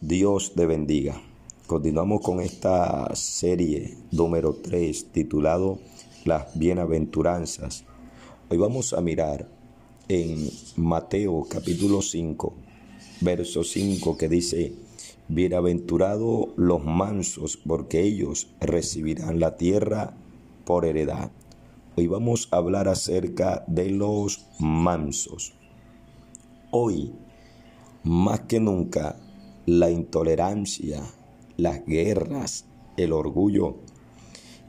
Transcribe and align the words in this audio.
Dios 0.00 0.52
te 0.54 0.64
bendiga. 0.64 1.20
Continuamos 1.66 2.20
con 2.20 2.38
esta 2.38 3.12
serie 3.16 3.96
número 4.12 4.54
3 4.54 5.10
titulado 5.10 5.80
Las 6.24 6.56
bienaventuranzas. 6.56 7.84
Hoy 8.48 8.58
vamos 8.58 8.92
a 8.92 9.00
mirar 9.00 9.48
en 10.06 10.48
Mateo 10.76 11.44
capítulo 11.50 12.00
5, 12.00 12.54
verso 13.22 13.64
5 13.64 14.16
que 14.16 14.28
dice, 14.28 14.72
Bienaventurados 15.26 16.50
los 16.54 16.84
mansos, 16.84 17.56
porque 17.56 18.00
ellos 18.00 18.46
recibirán 18.60 19.40
la 19.40 19.56
tierra 19.56 20.14
por 20.64 20.84
heredad. 20.84 21.32
Hoy 21.96 22.06
vamos 22.06 22.46
a 22.52 22.58
hablar 22.58 22.86
acerca 22.86 23.64
de 23.66 23.90
los 23.90 24.46
mansos. 24.60 25.54
Hoy, 26.70 27.12
más 28.04 28.42
que 28.42 28.60
nunca, 28.60 29.16
la 29.68 29.90
intolerancia, 29.90 31.02
las 31.58 31.84
guerras, 31.84 32.64
el 32.96 33.12
orgullo 33.12 33.76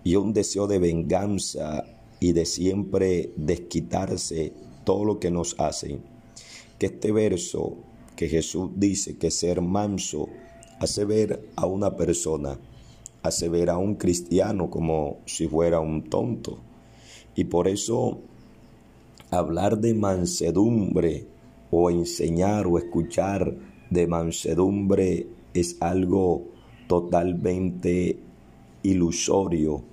y 0.04 0.18
un 0.18 0.34
deseo 0.34 0.68
de 0.68 0.78
venganza 0.78 1.86
y 2.20 2.34
de 2.34 2.46
siempre 2.46 3.32
desquitarse 3.38 4.52
todo 4.84 5.06
lo 5.06 5.20
que 5.22 5.32
nos 5.32 5.58
hacen. 5.58 6.02
Que 6.78 6.88
este 6.88 7.14
verso 7.14 7.78
que 8.18 8.28
Jesús 8.28 8.72
dice 8.76 9.18
que 9.18 9.32
ser 9.32 9.62
manso 9.62 10.28
hace 10.82 11.06
ver 11.06 11.48
a 11.56 11.66
una 11.66 11.96
persona, 11.96 12.60
hace 13.24 13.48
ver 13.48 13.70
a 13.70 13.78
un 13.78 13.96
cristiano 13.96 14.70
como 14.70 15.20
si 15.26 15.48
fuera 15.48 15.80
un 15.80 16.10
tonto. 16.10 16.60
Y 17.36 17.46
por 17.46 17.70
eso 17.70 18.20
hablar 19.32 19.80
de 19.80 19.94
mansedumbre 19.94 21.26
o 21.72 21.90
enseñar 21.90 22.68
o 22.68 22.78
escuchar 22.78 23.69
de 23.90 24.08
mansedumbre 24.08 25.28
es 25.54 25.78
algo 25.80 26.48
totalmente 26.88 28.20
ilusorio 28.84 29.84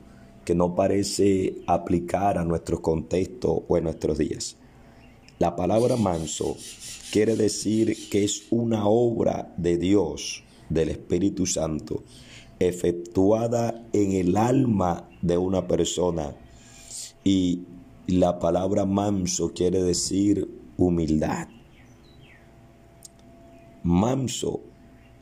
que 0.45 0.55
no 0.55 0.75
parece 0.75 1.57
aplicar 1.67 2.39
a 2.39 2.45
nuestro 2.45 2.81
contexto 2.81 3.65
o 3.67 3.77
en 3.77 3.85
nuestros 3.85 4.19
días. 4.19 4.57
La 5.39 5.57
palabra 5.57 5.97
manso 5.97 6.57
quiere 7.12 7.37
decir 7.37 8.09
que 8.09 8.25
es 8.25 8.45
una 8.51 8.87
obra 8.87 9.53
de 9.57 9.77
Dios, 9.77 10.45
del 10.69 10.89
Espíritu 10.91 11.47
Santo, 11.47 12.05
efectuada 12.59 13.87
en 13.92 14.13
el 14.13 14.37
alma 14.37 15.09
de 15.20 15.37
una 15.37 15.67
persona. 15.67 16.35
Y 17.25 17.65
la 18.07 18.39
palabra 18.39 18.87
manso 18.87 19.53
quiere 19.53 19.83
decir 19.83 20.48
humildad. 20.77 21.48
Manso 23.87 24.65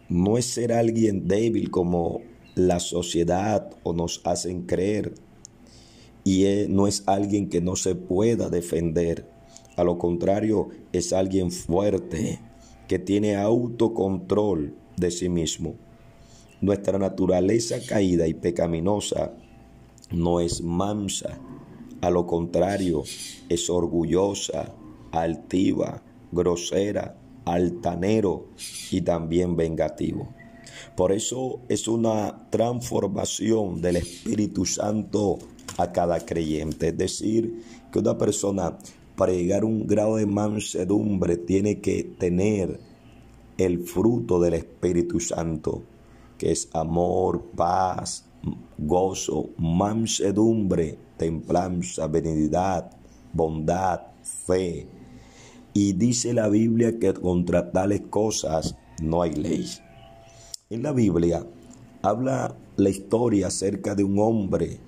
no 0.09 0.39
es 0.39 0.47
ser 0.47 0.73
alguien 0.73 1.29
débil 1.29 1.71
como 1.71 2.23
la 2.55 2.81
sociedad 2.81 3.71
o 3.83 3.93
nos 3.93 4.23
hacen 4.25 4.63
creer. 4.63 5.13
Y 6.25 6.47
no 6.71 6.87
es 6.87 7.03
alguien 7.05 7.51
que 7.51 7.61
no 7.61 7.77
se 7.77 7.95
pueda 7.95 8.49
defender. 8.49 9.29
A 9.77 9.85
lo 9.85 9.99
contrario, 9.99 10.71
es 10.93 11.13
alguien 11.13 11.51
fuerte, 11.51 12.41
que 12.89 12.99
tiene 12.99 13.37
autocontrol 13.37 14.75
de 14.97 15.11
sí 15.11 15.29
mismo. 15.29 15.75
Nuestra 16.63 16.99
naturaleza 16.99 17.77
caída 17.87 18.27
y 18.27 18.33
pecaminosa 18.33 19.35
no 20.11 20.41
es 20.41 20.63
mansa. 20.63 21.39
A 22.01 22.09
lo 22.09 22.27
contrario, 22.27 23.03
es 23.51 23.69
orgullosa, 23.69 24.75
altiva, 25.13 26.03
grosera, 26.33 27.19
altanero 27.45 28.47
y 28.91 29.01
también 29.01 29.57
vengativo. 29.57 30.29
Por 30.97 31.13
eso 31.13 31.61
es 31.69 31.89
una 31.89 32.49
transformación 32.51 33.81
del 33.81 33.97
Espíritu 33.97 34.65
Santo 34.65 35.39
a 35.77 35.93
cada 35.93 36.21
creyente. 36.21 36.89
Es 36.89 36.99
decir, 36.99 37.63
que 37.93 37.99
una 37.99 38.17
persona 38.17 38.79
para 39.17 39.33
llegar 39.33 39.63
a 39.63 39.67
un 39.67 39.87
grado 39.87 40.17
de 40.17 40.27
mansedumbre 40.27 41.37
tiene 41.37 41.81
que 41.81 42.05
tener 42.05 42.81
el 43.59 43.81
fruto 43.81 44.41
del 44.41 44.55
Espíritu 44.55 45.21
Santo, 45.21 45.83
que 46.39 46.51
es 46.51 46.69
amor, 46.73 47.45
paz, 47.57 48.25
gozo, 48.79 49.51
mansedumbre, 49.59 50.99
templanza, 51.17 52.07
benignidad, 52.09 52.91
bondad, 53.33 54.01
fe, 54.23 54.87
y 55.75 55.93
dice 55.93 56.33
la 56.33 56.49
Biblia 56.49 56.99
que 56.99 57.13
contra 57.13 57.73
tales 57.73 58.03
cosas 58.09 58.77
no 59.03 59.23
hay 59.23 59.35
ley. 59.35 59.69
En 60.71 60.85
la 60.85 60.93
Biblia 60.93 61.45
habla 62.01 62.57
la 62.77 62.89
historia 62.89 63.49
acerca 63.49 63.95
de 63.95 64.05
un 64.05 64.19
hombre 64.21 64.79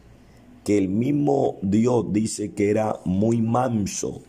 que 0.64 0.78
el 0.78 0.88
mismo 0.88 1.58
Dios 1.60 2.06
dice 2.12 2.54
que 2.54 2.70
era 2.70 3.00
muy 3.04 3.42
manso. 3.42 4.22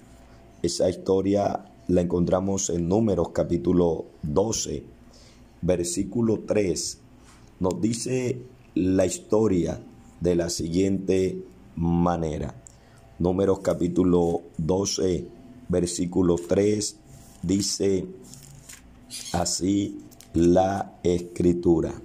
Esa 0.62 0.90
historia 0.90 1.66
la 1.88 2.01
encontramos 2.01 2.69
en 2.72 2.88
Números 2.90 3.29
capítulo 3.29 4.06
12, 4.23 4.84
versículo 5.62 6.41
3. 6.46 7.00
Nos 7.59 7.81
dice 7.81 8.41
la 8.75 9.06
historia 9.06 9.79
de 10.19 10.35
la 10.35 10.50
siguiente 10.50 11.44
manera. 11.75 12.63
Números 13.19 13.59
capítulo 13.59 14.41
12, 14.57 15.37
versículo 15.69 16.35
3 16.35 16.97
dice 17.41 18.05
así 19.33 20.00
la 20.33 21.00
escritura. 21.03 22.01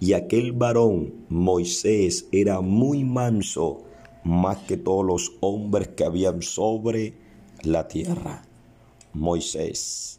Y 0.00 0.14
aquel 0.14 0.52
varón, 0.52 1.26
Moisés, 1.28 2.26
era 2.32 2.60
muy 2.60 3.04
manso 3.04 3.82
más 4.24 4.58
que 4.58 4.76
todos 4.76 5.04
los 5.04 5.32
hombres 5.40 5.88
que 5.88 6.04
habían 6.04 6.42
sobre 6.42 7.14
la 7.62 7.86
tierra. 7.86 8.42
Moisés. 9.12 10.18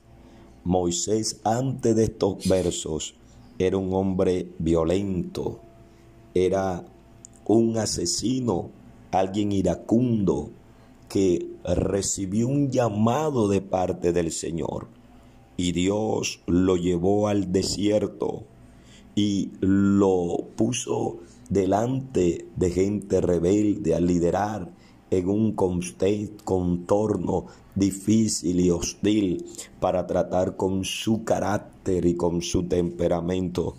Moisés 0.63 1.41
antes 1.43 1.95
de 1.95 2.05
estos 2.05 2.47
versos 2.47 3.15
era 3.59 3.77
un 3.77 3.93
hombre 3.93 4.47
violento, 4.59 5.59
era 6.33 6.85
un 7.45 7.77
asesino, 7.77 8.69
alguien 9.11 9.51
iracundo, 9.51 10.51
que 11.13 11.45
recibió 11.63 12.47
un 12.47 12.71
llamado 12.71 13.47
de 13.47 13.61
parte 13.61 14.13
del 14.13 14.31
Señor 14.31 14.87
y 15.57 15.71
Dios 15.71 16.41
lo 16.47 16.75
llevó 16.75 17.27
al 17.27 17.51
desierto 17.51 18.45
y 19.13 19.51
lo 19.59 20.39
puso 20.55 21.19
delante 21.51 22.47
de 22.55 22.71
gente 22.71 23.21
rebelde 23.21 23.93
a 23.93 23.99
liderar 23.99 24.71
en 25.11 25.29
un 25.29 25.53
contorno 25.53 27.45
difícil 27.75 28.59
y 28.59 28.71
hostil 28.71 29.45
para 29.79 30.07
tratar 30.07 30.57
con 30.57 30.83
su 30.83 31.23
carácter 31.23 32.07
y 32.07 32.15
con 32.15 32.41
su 32.41 32.63
temperamento. 32.63 33.75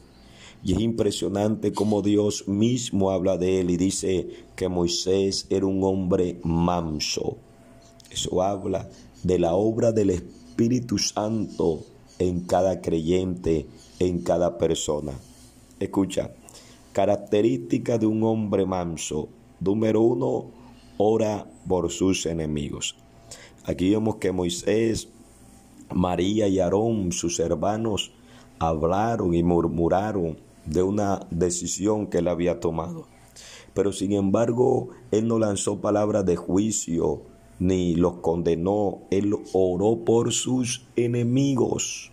Y 0.65 0.73
es 0.73 0.81
impresionante 0.81 1.75
cómo 1.75 2.01
Dios 2.01 2.49
mismo 2.49 3.11
habla 3.11 3.37
de 3.37 3.61
él 3.61 3.71
y 3.71 3.77
dice 3.77 4.29
que 4.57 4.67
Moisés 4.71 5.47
era 5.51 5.67
un 5.67 5.85
hombre 5.85 6.41
manso. 6.43 7.37
Eso 8.11 8.43
habla 8.43 8.89
de 9.23 9.39
la 9.39 9.55
obra 9.57 9.93
del 9.93 10.09
Espíritu 10.09 10.97
Santo 10.97 11.85
en 12.19 12.41
cada 12.41 12.81
creyente, 12.81 13.67
en 13.99 14.23
cada 14.23 14.57
persona. 14.57 15.13
Escucha, 15.79 16.33
característica 16.93 17.99
de 17.99 18.07
un 18.07 18.23
hombre 18.23 18.65
manso. 18.65 19.29
Número 19.61 20.01
uno, 20.01 20.47
ora 20.97 21.47
por 21.69 21.91
sus 21.91 22.25
enemigos. 22.25 22.97
Aquí 23.65 23.91
vemos 23.91 24.17
que 24.17 24.33
Moisés, 24.33 25.09
María 25.93 26.49
y 26.49 26.59
Aarón, 26.59 27.13
sus 27.13 27.39
hermanos, 27.39 28.13
hablaron 28.59 29.35
y 29.35 29.43
murmuraron 29.43 30.44
de 30.67 30.83
una 30.83 31.27
decisión 31.31 32.07
que 32.07 32.19
él 32.19 32.29
había 32.29 32.61
tomado. 32.61 33.07
Pero 33.75 33.93
sin 33.93 34.13
embargo, 34.13 34.91
él 35.11 35.27
no 35.27 35.39
lanzó 35.39 35.81
palabras 35.81 36.25
de 36.25 36.37
juicio 36.37 37.23
ni 37.59 37.95
los 37.95 38.15
condenó, 38.15 39.03
él 39.11 39.35
oró 39.53 40.05
por 40.05 40.33
sus 40.33 40.87
enemigos. 40.97 42.11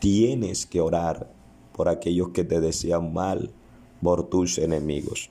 Tienes 0.00 0.66
que 0.66 0.80
orar 0.80 1.30
por 1.72 1.88
aquellos 1.88 2.28
que 2.30 2.44
te 2.44 2.60
desean 2.60 3.12
mal, 3.12 3.50
por 4.02 4.28
tus 4.28 4.58
enemigos. 4.58 5.30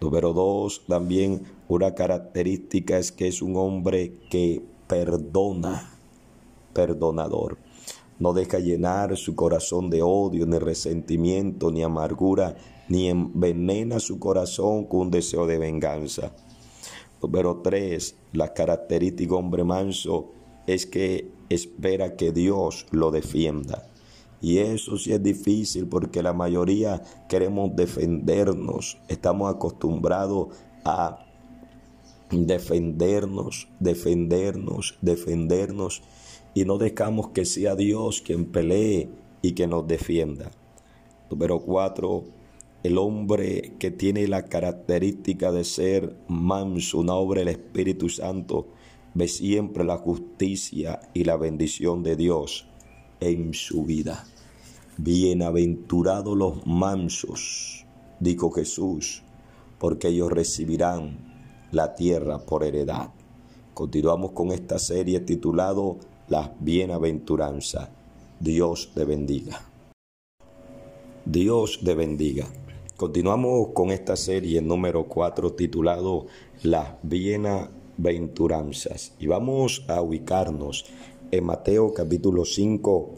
Número 0.00 0.32
dos, 0.32 0.82
también 0.86 1.44
una 1.68 1.94
característica 1.94 2.98
es 2.98 3.12
que 3.12 3.28
es 3.28 3.40
un 3.40 3.56
hombre 3.56 4.14
que 4.30 4.62
perdona, 4.86 5.90
perdonador. 6.72 7.58
No 8.18 8.32
deja 8.32 8.58
llenar 8.58 9.16
su 9.16 9.34
corazón 9.34 9.90
de 9.90 10.02
odio, 10.02 10.46
ni 10.46 10.58
resentimiento, 10.58 11.70
ni 11.70 11.82
amargura, 11.82 12.56
ni 12.88 13.08
envenena 13.08 14.00
su 14.00 14.18
corazón 14.18 14.84
con 14.86 15.00
un 15.00 15.10
deseo 15.10 15.46
de 15.46 15.58
venganza. 15.58 16.32
Número 17.22 17.60
tres, 17.62 18.16
la 18.32 18.52
característica 18.52 19.34
hombre 19.34 19.64
manso 19.64 20.32
es 20.66 20.86
que 20.86 21.30
espera 21.48 22.16
que 22.16 22.32
Dios 22.32 22.86
lo 22.90 23.10
defienda. 23.10 23.88
Y 24.40 24.58
eso 24.58 24.98
sí 24.98 25.12
es 25.12 25.22
difícil 25.22 25.88
porque 25.88 26.22
la 26.22 26.32
mayoría 26.32 27.02
queremos 27.28 27.74
defendernos. 27.74 28.98
Estamos 29.08 29.52
acostumbrados 29.52 30.48
a 30.84 31.26
defendernos, 32.30 33.68
defendernos, 33.80 34.98
defendernos. 35.00 36.02
Y 36.56 36.64
no 36.64 36.78
dejamos 36.78 37.28
que 37.28 37.44
sea 37.44 37.76
Dios 37.76 38.22
quien 38.22 38.46
pelee 38.46 39.10
y 39.42 39.52
que 39.52 39.66
nos 39.66 39.86
defienda. 39.86 40.50
Número 41.30 41.60
cuatro, 41.60 42.24
el 42.82 42.96
hombre 42.96 43.74
que 43.78 43.90
tiene 43.90 44.26
la 44.26 44.46
característica 44.46 45.52
de 45.52 45.64
ser 45.64 46.16
manso, 46.28 47.00
una 47.00 47.12
obra 47.12 47.40
del 47.40 47.48
Espíritu 47.48 48.08
Santo, 48.08 48.68
ve 49.12 49.28
siempre 49.28 49.84
la 49.84 49.98
justicia 49.98 50.98
y 51.12 51.24
la 51.24 51.36
bendición 51.36 52.02
de 52.02 52.16
Dios 52.16 52.66
en 53.20 53.52
su 53.52 53.84
vida. 53.84 54.24
Bienaventurados 54.96 56.34
los 56.34 56.66
mansos, 56.66 57.84
dijo 58.18 58.50
Jesús, 58.50 59.22
porque 59.78 60.08
ellos 60.08 60.32
recibirán 60.32 61.18
la 61.70 61.94
tierra 61.94 62.38
por 62.46 62.64
heredad. 62.64 63.10
Continuamos 63.74 64.32
con 64.32 64.52
esta 64.52 64.78
serie 64.78 65.20
titulado 65.20 65.98
Las 66.28 66.50
bienaventuranzas. 66.58 67.88
Dios 68.40 68.90
te 68.92 69.04
bendiga. 69.04 69.62
Dios 71.24 71.78
te 71.84 71.94
bendiga. 71.94 72.48
Continuamos 72.96 73.68
con 73.74 73.92
esta 73.92 74.16
serie 74.16 74.60
número 74.60 75.04
4 75.04 75.52
titulado 75.52 76.26
Las 76.64 76.94
bienaventuranzas 77.04 79.12
y 79.20 79.28
vamos 79.28 79.84
a 79.86 80.02
ubicarnos 80.02 80.86
en 81.30 81.44
Mateo 81.44 81.94
capítulo 81.94 82.44
5 82.44 83.14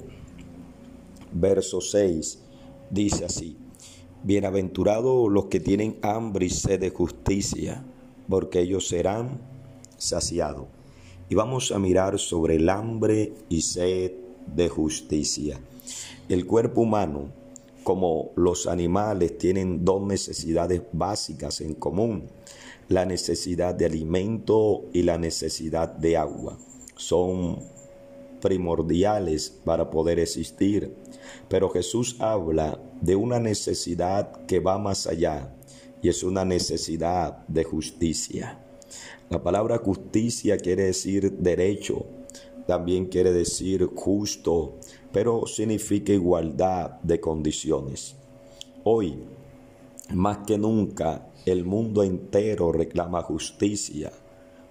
verso 1.32 1.80
6 1.80 2.42
dice 2.90 3.24
así 3.24 3.56
Bienaventurados 4.22 5.30
los 5.30 5.46
que 5.46 5.60
tienen 5.60 5.96
hambre 6.02 6.44
y 6.46 6.50
sed 6.50 6.80
de 6.80 6.90
justicia 6.90 7.86
porque 8.28 8.60
ellos 8.60 8.88
serán 8.88 9.40
saciados 9.96 10.66
y 11.28 11.34
vamos 11.34 11.72
a 11.72 11.78
mirar 11.78 12.18
sobre 12.18 12.56
el 12.56 12.68
hambre 12.68 13.32
y 13.48 13.62
sed 13.62 14.12
de 14.46 14.68
justicia 14.68 15.60
el 16.28 16.46
cuerpo 16.46 16.82
humano 16.82 17.32
como 17.84 18.32
los 18.36 18.66
animales 18.66 19.38
tienen 19.38 19.84
dos 19.84 20.02
necesidades 20.02 20.82
básicas 20.92 21.62
en 21.62 21.74
común, 21.74 22.28
la 22.88 23.06
necesidad 23.06 23.74
de 23.74 23.86
alimento 23.86 24.84
y 24.92 25.02
la 25.02 25.16
necesidad 25.16 25.88
de 25.88 26.18
agua. 26.18 26.58
Son 26.96 27.60
primordiales 28.42 29.48
para 29.64 29.90
poder 29.90 30.18
existir, 30.18 30.94
pero 31.48 31.70
Jesús 31.70 32.16
habla 32.18 32.78
de 33.00 33.16
una 33.16 33.38
necesidad 33.38 34.44
que 34.44 34.60
va 34.60 34.76
más 34.76 35.06
allá 35.06 35.54
y 36.02 36.10
es 36.10 36.22
una 36.22 36.44
necesidad 36.44 37.46
de 37.48 37.64
justicia. 37.64 38.62
La 39.30 39.42
palabra 39.42 39.78
justicia 39.78 40.56
quiere 40.58 40.84
decir 40.84 41.32
derecho, 41.38 42.06
también 42.66 43.06
quiere 43.06 43.32
decir 43.32 43.86
justo, 43.94 44.76
pero 45.12 45.46
significa 45.46 46.12
igualdad 46.12 47.00
de 47.02 47.20
condiciones. 47.20 48.14
Hoy, 48.84 49.18
más 50.14 50.38
que 50.46 50.58
nunca, 50.58 51.28
el 51.46 51.64
mundo 51.64 52.02
entero 52.02 52.72
reclama 52.72 53.22
justicia. 53.22 54.12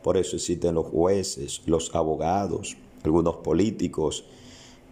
Por 0.04 0.18
eso 0.18 0.36
existen 0.36 0.76
los 0.76 0.88
jueces, 0.88 1.62
los 1.66 1.94
abogados, 1.96 2.78
algunos 3.04 3.38
políticos 3.38 4.26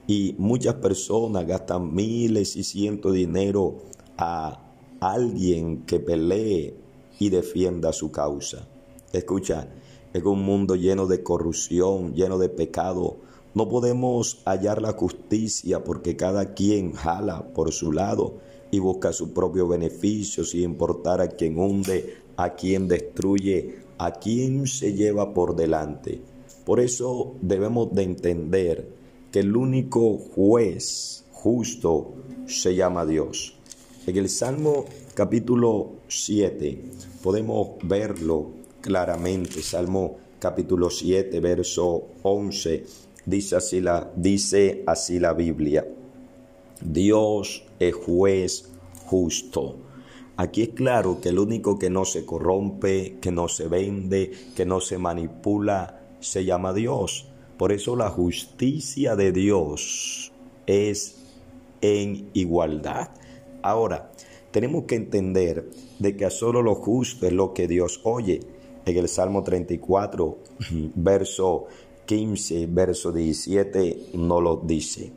y 0.07 0.35
muchas 0.37 0.75
personas 0.75 1.47
gastan 1.47 1.93
miles 1.93 2.55
y 2.55 2.63
cientos 2.63 3.13
de 3.13 3.19
dinero 3.19 3.75
a 4.17 4.61
alguien 4.99 5.83
que 5.85 5.99
pelee 5.99 6.75
y 7.19 7.29
defienda 7.29 7.93
su 7.93 8.11
causa. 8.11 8.67
Escucha, 9.13 9.69
en 10.13 10.27
un 10.27 10.43
mundo 10.43 10.75
lleno 10.75 11.07
de 11.07 11.23
corrupción, 11.23 12.13
lleno 12.13 12.37
de 12.37 12.49
pecado, 12.49 13.17
no 13.53 13.69
podemos 13.69 14.41
hallar 14.45 14.81
la 14.81 14.93
justicia 14.93 15.83
porque 15.83 16.15
cada 16.15 16.53
quien 16.53 16.91
jala 16.91 17.53
por 17.53 17.71
su 17.71 17.91
lado 17.91 18.37
y 18.69 18.79
busca 18.79 19.13
su 19.13 19.33
propio 19.33 19.67
beneficio 19.67 20.43
sin 20.43 20.63
importar 20.63 21.21
a 21.21 21.29
quien 21.29 21.57
hunde, 21.57 22.17
a 22.35 22.55
quien 22.55 22.87
destruye, 22.87 23.79
a 23.97 24.11
quien 24.11 24.67
se 24.67 24.93
lleva 24.93 25.33
por 25.33 25.55
delante. 25.55 26.21
Por 26.65 26.79
eso 26.79 27.35
debemos 27.41 27.93
de 27.93 28.03
entender 28.03 28.89
que 29.31 29.39
el 29.39 29.55
único 29.55 30.17
juez 30.17 31.23
justo 31.31 32.13
se 32.47 32.75
llama 32.75 33.05
Dios. 33.05 33.55
En 34.07 34.17
el 34.17 34.29
Salmo 34.29 34.85
capítulo 35.13 35.93
7 36.07 36.83
podemos 37.23 37.69
verlo 37.83 38.54
claramente. 38.85 39.63
Salmo 39.63 40.17
capítulo 40.37 40.91
7, 40.91 41.39
verso 41.39 42.09
11, 42.21 42.85
dice 43.25 43.55
así 43.55 43.81
la, 43.81 44.11
dice 44.15 44.83
así 44.85 45.19
la 45.19 45.33
Biblia. 45.33 45.87
Dios 46.81 47.63
es 47.79 47.95
juez 47.95 48.69
justo. 49.07 49.77
Aquí 50.37 50.61
es 50.61 50.69
claro 50.69 51.19
que 51.19 51.29
el 51.29 51.39
único 51.39 51.79
que 51.79 51.89
no 51.89 52.05
se 52.05 52.25
corrompe, 52.25 53.17
que 53.19 53.31
no 53.31 53.47
se 53.47 53.67
vende, 53.67 54.31
que 54.55 54.65
no 54.67 54.79
se 54.79 54.99
manipula, 54.99 56.01
se 56.19 56.45
llama 56.45 56.71
Dios. 56.71 57.27
Por 57.57 57.71
eso 57.71 57.95
la 57.95 58.11
justicia 58.11 59.15
de 59.15 59.31
Dios 59.31 60.31
es 60.67 61.23
en 61.81 62.29
igualdad. 62.33 63.09
Ahora, 63.63 64.11
tenemos 64.51 64.83
que 64.83 64.95
entender 64.95 65.71
de 65.97 66.15
que 66.15 66.25
a 66.25 66.29
solo 66.29 66.61
lo 66.61 66.75
justo 66.75 67.25
es 67.25 67.33
lo 67.33 67.51
que 67.53 67.67
Dios 67.67 68.01
oye 68.03 68.54
en 68.85 68.97
el 68.97 69.07
Salmo 69.07 69.43
34, 69.43 70.37
verso 70.95 71.65
15, 72.05 72.67
verso 72.67 73.11
17, 73.11 74.11
no 74.13 74.41
lo 74.41 74.57
dice. 74.57 75.11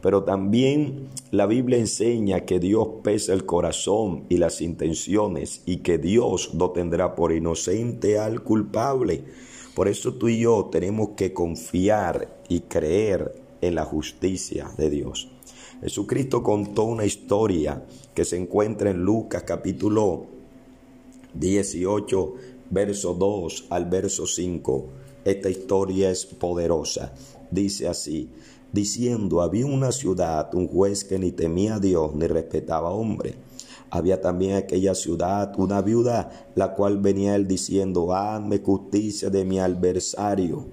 Pero 0.00 0.22
también 0.24 1.08
la 1.30 1.46
Biblia 1.46 1.78
enseña 1.78 2.44
que 2.44 2.60
Dios 2.60 2.88
pesa 3.02 3.32
el 3.32 3.44
corazón 3.44 4.24
y 4.28 4.36
las 4.36 4.60
intenciones 4.60 5.62
y 5.66 5.78
que 5.78 5.98
Dios 5.98 6.54
no 6.54 6.70
tendrá 6.70 7.14
por 7.14 7.32
inocente 7.32 8.18
al 8.18 8.42
culpable. 8.42 9.24
Por 9.74 9.88
eso 9.88 10.14
tú 10.14 10.28
y 10.28 10.40
yo 10.40 10.68
tenemos 10.70 11.10
que 11.16 11.32
confiar 11.32 12.40
y 12.48 12.60
creer 12.60 13.34
en 13.60 13.74
la 13.74 13.84
justicia 13.84 14.70
de 14.76 14.90
Dios. 14.90 15.28
Jesucristo 15.80 16.42
contó 16.42 16.84
una 16.84 17.04
historia 17.04 17.84
que 18.14 18.24
se 18.24 18.36
encuentra 18.36 18.90
en 18.90 19.02
Lucas 19.02 19.42
capítulo 19.42 20.26
18, 21.34 22.34
verso 22.70 23.14
2 23.14 23.66
al 23.70 23.86
verso 23.86 24.26
5. 24.26 24.86
Esta 25.24 25.50
historia 25.50 26.10
es 26.10 26.26
poderosa. 26.26 27.12
Dice 27.50 27.88
así, 27.88 28.30
diciendo, 28.72 29.40
había 29.40 29.66
una 29.66 29.92
ciudad, 29.92 30.54
un 30.54 30.68
juez 30.68 31.04
que 31.04 31.18
ni 31.18 31.32
temía 31.32 31.76
a 31.76 31.80
Dios 31.80 32.14
ni 32.14 32.26
respetaba 32.26 32.88
a 32.88 32.92
hombre. 32.92 33.34
Había 33.90 34.20
también 34.20 34.56
aquella 34.56 34.94
ciudad 34.94 35.52
una 35.58 35.80
viuda, 35.80 36.48
la 36.54 36.74
cual 36.74 36.98
venía 36.98 37.36
él 37.36 37.46
diciendo, 37.46 38.14
hazme 38.14 38.58
justicia 38.58 39.30
de 39.30 39.44
mi 39.44 39.58
adversario. 39.58 40.66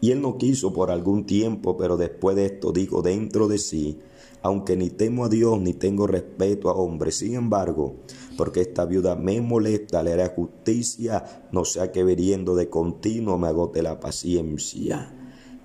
Y 0.00 0.12
él 0.12 0.22
no 0.22 0.38
quiso 0.38 0.72
por 0.72 0.90
algún 0.90 1.26
tiempo, 1.26 1.76
pero 1.76 1.96
después 1.96 2.36
de 2.36 2.46
esto 2.46 2.72
dijo 2.72 3.02
dentro 3.02 3.48
de 3.48 3.58
sí, 3.58 3.98
aunque 4.42 4.76
ni 4.76 4.90
temo 4.90 5.26
a 5.26 5.28
Dios 5.28 5.60
ni 5.60 5.74
tengo 5.74 6.06
respeto 6.06 6.70
a 6.70 6.74
hombres, 6.74 7.16
sin 7.16 7.34
embargo, 7.34 7.96
porque 8.36 8.62
esta 8.62 8.84
viuda 8.86 9.16
me 9.16 9.40
molesta, 9.40 10.02
le 10.02 10.12
haré 10.12 10.28
justicia, 10.28 11.46
no 11.52 11.64
sea 11.64 11.92
que 11.92 12.04
veriendo 12.04 12.54
de 12.54 12.68
continuo 12.68 13.38
me 13.38 13.48
agote 13.48 13.82
la 13.82 14.00
paciencia. 14.00 15.14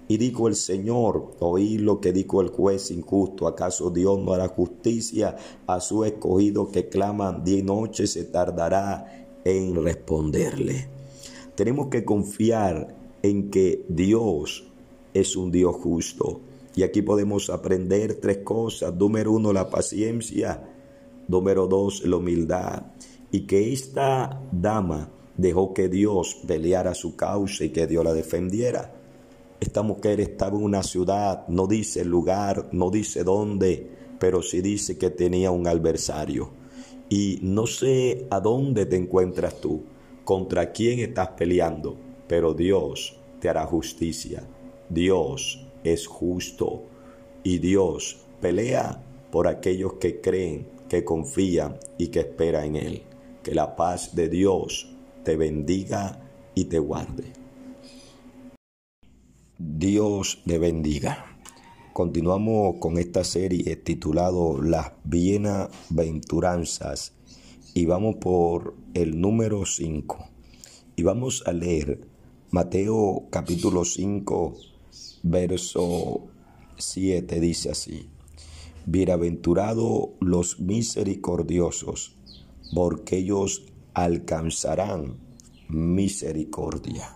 Y 0.07 0.17
dijo 0.17 0.47
el 0.47 0.55
Señor, 0.55 1.31
oí 1.39 1.77
lo 1.79 1.99
que 1.99 2.13
dijo 2.13 2.41
el 2.41 2.49
juez 2.49 2.91
injusto, 2.91 3.47
¿acaso 3.47 3.89
Dios 3.89 4.19
no 4.19 4.33
hará 4.33 4.49
justicia 4.49 5.35
a 5.65 5.79
su 5.79 6.05
escogido 6.05 6.71
que 6.71 6.89
claman 6.89 7.43
día 7.43 7.59
y 7.59 7.63
noche 7.63 8.05
se 8.05 8.25
tardará 8.25 9.27
en 9.43 9.83
responderle? 9.83 10.87
Tenemos 11.55 11.87
que 11.87 12.05
confiar 12.05 12.93
en 13.23 13.49
que 13.49 13.83
Dios 13.87 14.65
es 15.13 15.35
un 15.35 15.51
Dios 15.51 15.75
justo. 15.77 16.41
Y 16.75 16.83
aquí 16.83 17.01
podemos 17.01 17.49
aprender 17.49 18.15
tres 18.15 18.39
cosas. 18.39 18.93
Número 18.93 19.31
uno, 19.31 19.53
la 19.53 19.69
paciencia. 19.69 20.61
Número 21.27 21.67
dos, 21.67 22.03
la 22.05 22.17
humildad. 22.17 22.83
Y 23.31 23.41
que 23.41 23.71
esta 23.71 24.41
dama 24.51 25.09
dejó 25.37 25.73
que 25.73 25.89
Dios 25.89 26.37
peleara 26.47 26.93
su 26.93 27.15
causa 27.15 27.63
y 27.63 27.69
que 27.69 27.87
Dios 27.87 28.03
la 28.03 28.13
defendiera. 28.13 28.93
Esta 29.59 29.81
mujer 29.81 30.19
estaba 30.19 30.57
en 30.57 30.63
una 30.63 30.83
ciudad, 30.83 31.47
no 31.47 31.65
dice 31.65 32.01
el 32.01 32.09
lugar, 32.09 32.69
no 32.71 32.91
dice 32.91 33.23
dónde, 33.23 33.89
pero 34.19 34.41
sí 34.41 34.61
dice 34.61 34.97
que 34.97 35.09
tenía 35.09 35.51
un 35.51 35.67
adversario. 35.67 36.49
Y 37.09 37.39
no 37.41 37.67
sé 37.67 38.27
a 38.29 38.39
dónde 38.39 38.85
te 38.85 38.97
encuentras 38.97 39.61
tú, 39.61 39.83
contra 40.23 40.71
quién 40.71 40.99
estás 40.99 41.29
peleando, 41.29 41.95
pero 42.27 42.53
Dios 42.53 43.17
te 43.39 43.47
hará 43.47 43.65
justicia. 43.65 44.43
Dios 44.89 45.64
es 45.85 46.07
justo 46.07 46.83
y 47.43 47.59
Dios 47.59 48.25
Pelea 48.41 49.01
por 49.31 49.47
aquellos 49.47 49.93
que 49.93 50.19
creen, 50.21 50.67
que 50.89 51.05
confían 51.05 51.77
y 51.97 52.07
que 52.07 52.19
esperan 52.19 52.65
en 52.65 52.75
Él. 52.75 53.03
Que 53.43 53.55
la 53.55 53.75
paz 53.75 54.15
de 54.15 54.29
Dios 54.29 54.91
te 55.23 55.35
bendiga 55.37 56.19
y 56.53 56.65
te 56.65 56.77
guarde. 56.79 57.31
Dios 59.57 60.43
te 60.45 60.59
bendiga. 60.59 61.25
Continuamos 61.93 62.75
con 62.79 62.97
esta 62.97 63.23
serie 63.23 63.77
titulado 63.77 64.61
Las 64.61 64.91
Bienaventuranzas 65.05 67.13
y 67.73 67.85
vamos 67.85 68.17
por 68.17 68.75
el 68.93 69.21
número 69.21 69.65
5 69.65 70.27
y 70.97 71.03
vamos 71.03 71.43
a 71.45 71.53
leer 71.53 72.05
Mateo 72.51 73.27
capítulo 73.29 73.85
5 73.85 74.74
verso 75.23 76.27
7 76.77 77.39
dice 77.39 77.71
así 77.71 78.09
Bienaventurados 78.85 80.09
los 80.19 80.59
misericordiosos 80.59 82.15
porque 82.73 83.17
ellos 83.17 83.65
alcanzarán 83.93 85.17
misericordia 85.69 87.15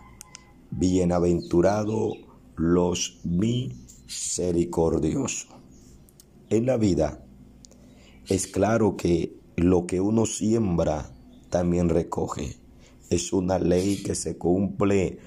Bienaventurados 0.71 2.13
los 2.55 3.19
misericordiosos 3.23 3.89
misericordioso. 4.09 5.47
En 6.49 6.65
la 6.65 6.77
vida 6.77 7.23
es 8.27 8.47
claro 8.47 8.97
que 8.97 9.37
lo 9.55 9.85
que 9.85 10.01
uno 10.01 10.25
siembra 10.25 11.11
también 11.49 11.89
recoge. 11.89 12.57
Es 13.11 13.33
una 13.33 13.59
ley 13.59 14.01
que 14.03 14.15
se 14.15 14.37
cumple 14.37 15.19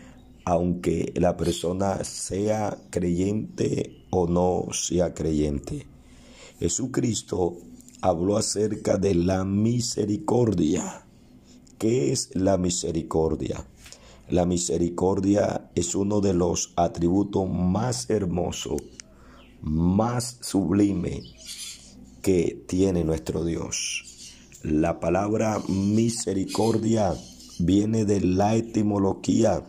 aunque 0.44 1.12
la 1.16 1.36
persona 1.36 2.04
sea 2.04 2.78
creyente 2.90 4.04
o 4.10 4.26
no 4.26 4.72
sea 4.72 5.14
creyente. 5.14 5.86
Jesucristo 6.58 7.56
habló 8.00 8.36
acerca 8.36 8.96
de 8.96 9.14
la 9.14 9.44
misericordia. 9.44 11.06
¿Qué 11.78 12.12
es 12.12 12.30
la 12.34 12.56
misericordia? 12.56 13.66
La 14.28 14.46
misericordia 14.46 15.70
es 15.74 15.94
uno 15.94 16.20
de 16.20 16.32
los 16.32 16.72
atributos 16.76 17.48
más 17.48 18.08
hermosos, 18.08 18.80
más 19.60 20.38
sublime 20.40 21.22
que 22.22 22.64
tiene 22.66 23.04
nuestro 23.04 23.44
Dios. 23.44 24.04
La 24.62 25.00
palabra 25.00 25.60
misericordia 25.68 27.14
viene 27.58 28.04
de 28.04 28.20
la 28.20 28.54
etimología 28.54 29.64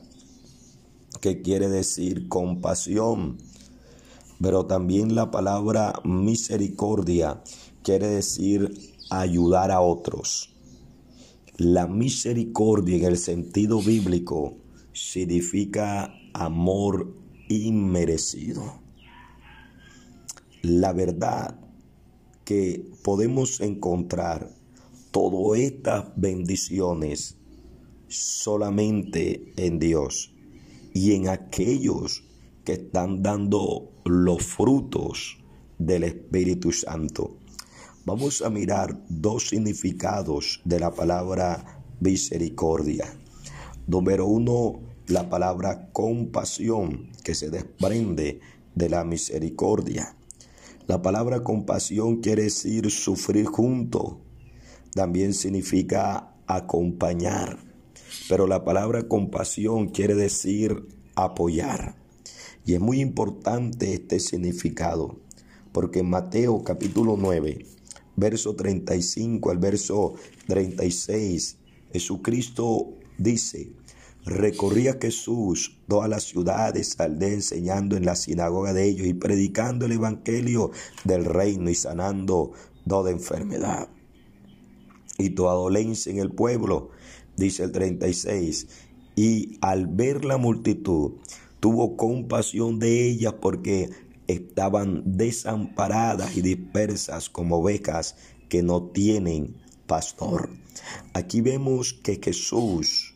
que 1.23 1.41
quiere 1.41 1.69
decir 1.69 2.27
compasión, 2.27 3.37
pero 4.41 4.65
también 4.65 5.15
la 5.15 5.31
palabra 5.31 5.93
misericordia 6.03 7.41
quiere 7.81 8.07
decir 8.07 8.69
ayudar 9.09 9.71
a 9.71 9.79
otros. 9.79 10.53
La 11.55 11.87
misericordia 11.87 12.97
en 12.97 13.05
el 13.05 13.17
sentido 13.17 13.81
bíblico 13.81 14.57
significa 14.91 16.13
amor 16.33 17.15
inmerecido. 17.47 18.81
La 20.61 20.91
verdad 20.91 21.57
que 22.43 22.85
podemos 23.01 23.61
encontrar 23.61 24.51
todas 25.11 25.57
estas 25.57 26.03
bendiciones 26.17 27.37
solamente 28.09 29.53
en 29.55 29.79
Dios 29.79 30.32
y 30.93 31.13
en 31.13 31.27
aquellos 31.27 32.23
que 32.63 32.73
están 32.73 33.21
dando 33.23 33.91
los 34.05 34.43
frutos 34.43 35.37
del 35.77 36.03
Espíritu 36.03 36.71
Santo. 36.71 37.37
Vamos 38.05 38.41
a 38.41 38.49
mirar 38.49 39.01
dos 39.09 39.49
significados 39.49 40.61
de 40.65 40.79
la 40.79 40.91
palabra 40.91 41.83
misericordia. 41.99 43.05
Número 43.87 44.25
uno, 44.27 44.81
la 45.07 45.29
palabra 45.29 45.89
compasión 45.91 47.09
que 47.23 47.35
se 47.35 47.49
desprende 47.49 48.39
de 48.75 48.89
la 48.89 49.03
misericordia. 49.03 50.15
La 50.87 51.01
palabra 51.01 51.43
compasión 51.43 52.21
quiere 52.21 52.43
decir 52.43 52.91
sufrir 52.91 53.45
junto. 53.45 54.19
También 54.93 55.33
significa 55.33 56.35
acompañar. 56.45 57.72
Pero 58.33 58.47
la 58.47 58.65
palabra 58.65 59.07
compasión 59.07 59.89
quiere 59.89 60.15
decir 60.15 60.87
apoyar. 61.13 61.93
Y 62.65 62.73
es 62.73 62.79
muy 62.79 62.99
importante 62.99 63.93
este 63.93 64.19
significado, 64.19 65.19
porque 65.71 65.99
en 65.99 66.09
Mateo 66.09 66.63
capítulo 66.63 67.15
9, 67.15 67.63
verso 68.15 68.55
35 68.55 69.51
al 69.51 69.59
verso 69.59 70.15
36, 70.47 71.57
Jesucristo 71.91 72.95
dice, 73.19 73.71
recorría 74.25 74.97
Jesús 74.99 75.77
todas 75.87 76.09
las 76.09 76.23
ciudades, 76.23 76.99
aldea 76.99 77.33
enseñando 77.33 77.97
en 77.97 78.05
la 78.05 78.15
sinagoga 78.15 78.73
de 78.73 78.85
ellos 78.85 79.05
y 79.05 79.13
predicando 79.13 79.85
el 79.85 79.91
evangelio 79.91 80.71
del 81.03 81.25
reino 81.25 81.69
y 81.69 81.75
sanando 81.75 82.53
toda 82.87 83.11
enfermedad. 83.11 83.89
Y 85.19 85.29
toda 85.29 85.53
dolencia 85.53 86.11
en 86.11 86.17
el 86.17 86.31
pueblo, 86.31 86.89
dice 87.37 87.63
el 87.63 87.71
36, 87.71 88.67
y 89.15 89.57
al 89.61 89.87
ver 89.87 90.25
la 90.25 90.37
multitud, 90.37 91.13
tuvo 91.59 91.95
compasión 91.95 92.79
de 92.79 93.07
ellas 93.07 93.35
porque 93.39 93.89
estaban 94.27 95.03
desamparadas 95.05 96.35
y 96.35 96.41
dispersas 96.41 97.29
como 97.29 97.57
ovejas 97.57 98.15
que 98.49 98.63
no 98.63 98.83
tienen 98.83 99.55
pastor. 99.87 100.49
Aquí 101.13 101.41
vemos 101.41 101.93
que 101.93 102.19
Jesús 102.23 103.15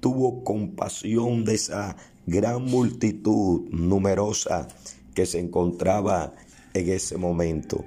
tuvo 0.00 0.42
compasión 0.44 1.44
de 1.44 1.54
esa 1.54 1.96
gran 2.26 2.64
multitud 2.64 3.68
numerosa 3.70 4.68
que 5.14 5.26
se 5.26 5.38
encontraba 5.38 6.34
en 6.74 6.88
ese 6.88 7.16
momento. 7.16 7.84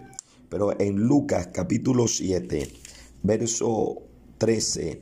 Pero 0.50 0.80
en 0.80 0.98
Lucas 0.98 1.50
capítulo 1.52 2.08
7, 2.08 2.70
verso 3.24 4.04
13, 4.38 5.02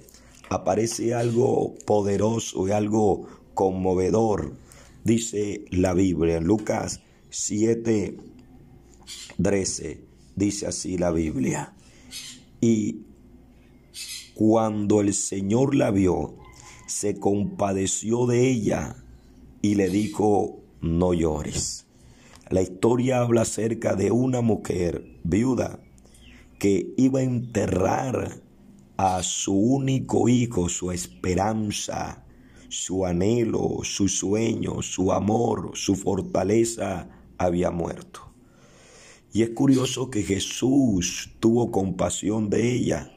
aparece 0.51 1.13
algo 1.13 1.75
poderoso 1.85 2.67
y 2.67 2.71
algo 2.71 3.25
conmovedor. 3.53 4.57
Dice 5.05 5.63
la 5.71 5.93
Biblia 5.93 6.35
en 6.35 6.43
Lucas 6.43 6.99
7, 7.29 8.17
13, 9.41 10.03
dice 10.35 10.67
así 10.67 10.97
la 10.97 11.11
Biblia. 11.11 11.73
Y 12.59 13.05
cuando 14.35 14.99
el 14.99 15.13
Señor 15.13 15.73
la 15.73 15.89
vio, 15.89 16.35
se 16.85 17.17
compadeció 17.17 18.25
de 18.25 18.49
ella 18.49 18.97
y 19.61 19.75
le 19.75 19.89
dijo, 19.89 20.59
no 20.81 21.13
llores. 21.13 21.85
La 22.49 22.61
historia 22.61 23.21
habla 23.21 23.43
acerca 23.43 23.95
de 23.95 24.11
una 24.11 24.41
mujer 24.41 25.17
viuda 25.23 25.79
que 26.59 26.93
iba 26.97 27.21
a 27.21 27.23
enterrar 27.23 28.41
a 28.97 29.23
su 29.23 29.53
único 29.53 30.29
hijo, 30.29 30.69
su 30.69 30.91
esperanza, 30.91 32.25
su 32.69 33.05
anhelo, 33.05 33.79
su 33.83 34.07
sueño, 34.07 34.81
su 34.81 35.11
amor, 35.11 35.71
su 35.73 35.95
fortaleza 35.95 37.09
había 37.37 37.71
muerto. 37.71 38.31
Y 39.33 39.43
es 39.43 39.51
curioso 39.51 40.09
que 40.09 40.23
Jesús 40.23 41.31
tuvo 41.39 41.71
compasión 41.71 42.49
de 42.49 42.73
ella. 42.73 43.11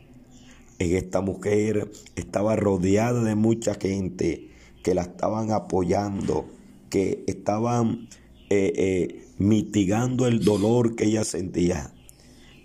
En 0.78 0.96
esta 0.96 1.20
mujer 1.20 1.90
estaba 2.16 2.56
rodeada 2.56 3.22
de 3.22 3.34
mucha 3.34 3.74
gente 3.74 4.50
que 4.82 4.94
la 4.94 5.02
estaban 5.02 5.50
apoyando, 5.50 6.46
que 6.90 7.24
estaban 7.26 8.08
eh, 8.50 8.72
eh, 8.76 9.24
mitigando 9.38 10.26
el 10.26 10.44
dolor 10.44 10.94
que 10.94 11.06
ella 11.06 11.24
sentía. 11.24 11.93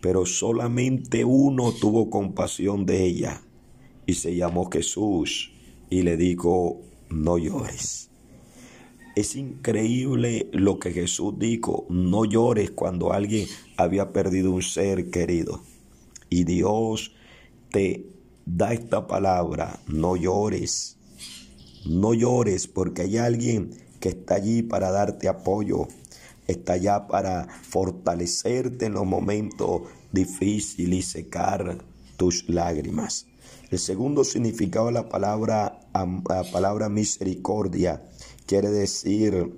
Pero 0.01 0.25
solamente 0.25 1.25
uno 1.25 1.71
tuvo 1.73 2.09
compasión 2.09 2.85
de 2.85 3.03
ella 3.05 3.41
y 4.05 4.13
se 4.13 4.35
llamó 4.35 4.69
Jesús 4.71 5.51
y 5.89 6.03
le 6.03 6.17
dijo, 6.17 6.81
no 7.09 7.37
llores. 7.37 8.09
Es 9.15 9.35
increíble 9.35 10.49
lo 10.53 10.79
que 10.79 10.91
Jesús 10.91 11.37
dijo, 11.37 11.85
no 11.89 12.23
llores 12.25 12.71
cuando 12.71 13.11
alguien 13.11 13.47
había 13.75 14.13
perdido 14.13 14.51
un 14.51 14.61
ser 14.61 15.09
querido. 15.09 15.61
Y 16.29 16.43
Dios 16.43 17.13
te 17.71 18.05
da 18.45 18.73
esta 18.73 19.07
palabra, 19.07 19.81
no 19.87 20.15
llores. 20.15 20.97
No 21.85 22.13
llores 22.13 22.67
porque 22.67 23.03
hay 23.03 23.17
alguien 23.17 23.71
que 23.99 24.09
está 24.09 24.35
allí 24.35 24.61
para 24.61 24.91
darte 24.91 25.27
apoyo, 25.27 25.87
está 26.51 26.73
allá 26.73 27.07
para 27.07 27.47
fortalecerte 27.63 28.85
en 28.85 28.93
los 28.93 29.05
momentos 29.05 29.83
difíciles 30.11 30.99
y 30.99 31.01
secar 31.01 31.83
tus 32.17 32.49
lágrimas. 32.49 33.27
El 33.69 33.79
segundo 33.79 34.23
significado 34.23 34.87
de 34.87 34.93
la 34.93 35.09
palabra, 35.09 35.79
la 35.93 36.43
palabra 36.51 36.89
misericordia 36.89 38.03
quiere 38.45 38.69
decir 38.71 39.57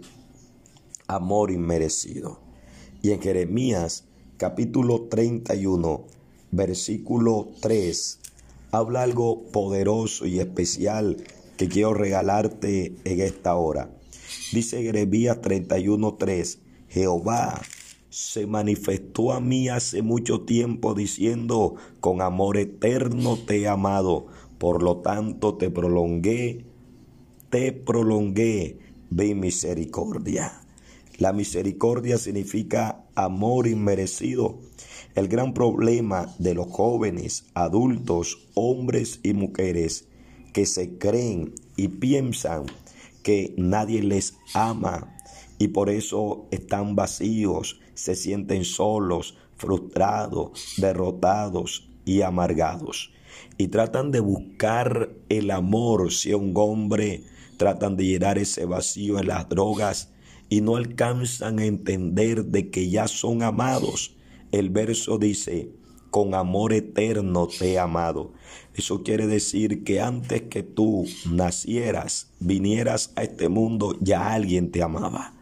amor 1.08 1.52
inmerecido. 1.52 2.42
Y 3.02 3.12
en 3.12 3.22
Jeremías 3.22 4.06
capítulo 4.38 5.08
31, 5.08 6.08
versículo 6.52 7.52
3, 7.62 8.20
habla 8.72 9.04
algo 9.04 9.46
poderoso 9.52 10.26
y 10.26 10.40
especial 10.40 11.24
que 11.58 11.70
quiero 11.70 11.94
regalarte 11.94 12.96
en 13.06 13.22
esta 13.22 13.56
hora. 13.56 13.92
Dice 14.52 14.82
Jeremías 14.82 15.38
31:3, 15.42 16.58
Jehová 16.92 17.62
se 18.10 18.46
manifestó 18.46 19.32
a 19.32 19.40
mí 19.40 19.70
hace 19.70 20.02
mucho 20.02 20.42
tiempo 20.42 20.94
diciendo, 20.94 21.76
con 22.02 22.22
amor 22.22 22.58
eterno 22.58 23.38
te 23.38 23.62
he 23.62 23.68
amado, 23.70 24.28
por 24.58 24.84
lo 24.84 24.98
tanto 24.98 25.56
te 25.56 25.70
prolongué, 25.70 26.66
te 27.50 27.72
prolongué, 27.72 28.78
ve 29.10 29.34
misericordia. 29.36 30.62
La 31.18 31.32
misericordia 31.32 32.18
significa 32.18 33.06
amor 33.16 33.68
inmerecido. 33.68 34.60
El 35.16 35.30
gran 35.30 35.54
problema 35.54 36.36
de 36.40 36.56
los 36.56 36.68
jóvenes, 36.68 37.46
adultos, 37.54 38.50
hombres 38.54 39.22
y 39.24 39.34
mujeres 39.34 40.10
que 40.52 40.66
se 40.66 40.98
creen 40.98 41.54
y 41.78 41.88
piensan 41.88 42.66
que 43.24 43.54
nadie 43.56 44.04
les 44.04 44.34
ama 44.54 45.16
y 45.62 45.68
por 45.68 45.92
eso 45.92 46.48
están 46.50 46.96
vacíos, 46.96 47.80
se 47.94 48.16
sienten 48.16 48.66
solos, 48.66 49.38
frustrados, 49.58 50.74
derrotados 50.78 51.88
y 52.04 52.24
amargados. 52.24 53.14
Y 53.60 53.68
tratan 53.68 54.10
de 54.10 54.22
buscar 54.22 55.12
el 55.30 55.52
amor 55.52 56.12
si 56.12 56.34
un 56.34 56.52
hombre, 56.56 57.26
tratan 57.58 57.96
de 57.96 58.06
llenar 58.06 58.40
ese 58.40 58.66
vacío 58.66 59.20
en 59.20 59.28
las 59.28 59.50
drogas 59.50 60.10
y 60.50 60.62
no 60.62 60.78
alcanzan 60.78 61.60
a 61.60 61.66
entender 61.66 62.46
de 62.46 62.72
que 62.72 62.90
ya 62.90 63.08
son 63.08 63.44
amados. 63.44 64.16
El 64.52 64.72
verso 64.72 65.20
dice, 65.20 65.70
con 66.10 66.34
amor 66.34 66.74
eterno 66.74 67.48
te 67.48 67.74
he 67.74 67.78
amado. 67.78 68.34
Eso 68.74 69.04
quiere 69.04 69.28
decir 69.28 69.84
que 69.84 70.02
antes 70.02 70.42
que 70.42 70.64
tú 70.64 71.06
nacieras, 71.30 72.32
vinieras 72.40 73.14
a 73.16 73.22
este 73.22 73.48
mundo, 73.48 73.96
ya 74.02 74.34
alguien 74.34 74.72
te 74.72 74.82
amaba. 74.82 75.36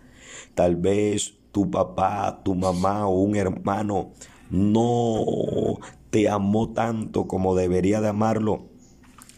Tal 0.55 0.75
vez 0.75 1.33
tu 1.51 1.69
papá, 1.69 2.41
tu 2.43 2.55
mamá 2.55 3.07
o 3.07 3.21
un 3.21 3.35
hermano 3.35 4.11
no 4.49 5.79
te 6.09 6.29
amó 6.29 6.73
tanto 6.73 7.27
como 7.27 7.55
debería 7.55 8.01
de 8.01 8.09
amarlo, 8.09 8.65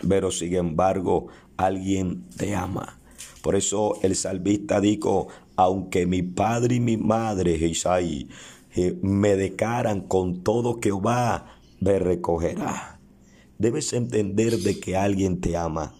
pero 0.07 0.31
sin 0.31 0.55
embargo 0.55 1.27
alguien 1.57 2.27
te 2.37 2.55
ama. 2.55 2.99
Por 3.41 3.55
eso 3.55 3.97
el 4.03 4.15
salvista 4.15 4.79
dijo, 4.79 5.27
aunque 5.55 6.05
mi 6.05 6.21
padre 6.21 6.75
y 6.75 6.79
mi 6.79 6.97
madre, 6.97 7.55
Isaí, 7.55 8.29
me 9.01 9.35
decaran 9.35 10.01
con 10.01 10.43
todo 10.43 10.79
Jehová, 10.81 11.45
me 11.79 11.99
recogerá. 11.99 12.99
Debes 13.57 13.93
entender 13.93 14.57
de 14.59 14.79
que 14.79 14.95
alguien 14.95 15.41
te 15.41 15.57
ama. 15.57 15.93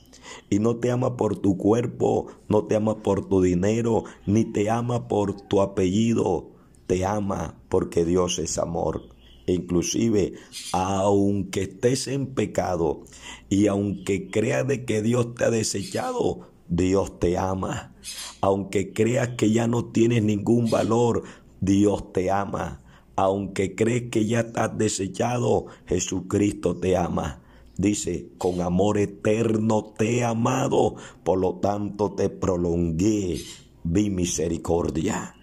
Y 0.50 0.60
no 0.60 0.78
te 0.78 0.92
ama 0.92 1.18
por 1.18 1.38
tu 1.38 1.58
cuerpo, 1.58 2.28
no 2.48 2.66
te 2.66 2.76
ama 2.76 3.02
por 3.02 3.28
tu 3.28 3.42
dinero, 3.42 4.04
ni 4.26 4.46
te 4.46 4.70
ama 4.70 5.08
por 5.08 5.42
tu 5.42 5.62
apellido. 5.62 6.52
Te 6.88 7.06
ama 7.06 7.58
porque 7.70 8.06
Dios 8.06 8.40
es 8.40 8.58
amor. 8.58 9.04
E 9.48 9.54
inclusive, 9.54 10.34
aunque 10.72 11.64
estés 11.64 12.08
en 12.08 12.28
pecado 12.28 13.04
y 13.50 13.68
aunque 13.68 14.30
creas 14.30 14.68
de 14.68 14.86
que 14.86 15.02
Dios 15.02 15.34
te 15.36 15.46
ha 15.46 15.50
desechado, 15.50 16.48
Dios 16.68 17.20
te 17.20 17.38
ama. 17.38 17.96
Aunque 18.40 18.94
creas 18.94 19.30
que 19.38 19.52
ya 19.52 19.68
no 19.68 19.86
tienes 19.86 20.24
ningún 20.24 20.70
valor, 20.70 21.24
Dios 21.60 22.14
te 22.14 22.32
ama. 22.32 22.82
Aunque 23.16 23.76
crees 23.76 24.10
que 24.10 24.26
ya 24.26 24.42
estás 24.42 24.78
desechado, 24.78 25.66
Jesucristo 25.86 26.76
te 26.76 26.96
ama. 26.96 27.42
Dice, 27.82 28.30
con 28.38 28.62
amor 28.62 29.00
eterno 29.00 29.96
te 29.98 30.20
he 30.20 30.24
amado, 30.24 30.98
por 31.24 31.40
lo 31.40 31.56
tanto 31.56 32.12
te 32.12 32.30
prolongué 32.30 33.42
vi 33.84 34.12
misericordia. 34.12 35.34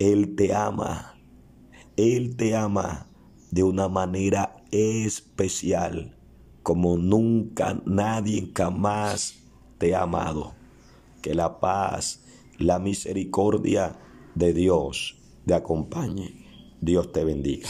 Él 0.00 0.34
te 0.34 0.54
ama, 0.54 1.14
Él 1.96 2.34
te 2.34 2.56
ama 2.56 3.06
de 3.52 3.62
una 3.62 3.86
manera 3.86 4.56
especial, 4.72 6.18
como 6.64 6.96
nunca 6.96 7.80
nadie 7.86 8.50
jamás 8.52 9.36
te 9.78 9.94
ha 9.94 10.02
amado. 10.02 10.54
Que 11.22 11.32
la 11.32 11.60
paz, 11.60 12.24
la 12.58 12.80
misericordia 12.80 14.00
de 14.34 14.52
Dios 14.52 15.16
te 15.46 15.54
acompañe. 15.54 16.44
Dios 16.80 17.12
te 17.12 17.22
bendiga. 17.22 17.68